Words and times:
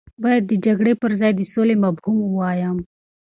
باید 0.23 0.43
د 0.47 0.53
جګړې 0.65 0.93
پر 1.01 1.11
ځای 1.19 1.31
د 1.35 1.41
سولې 1.53 1.75
مفهوم 1.83 2.17
ووایم. 2.23 2.77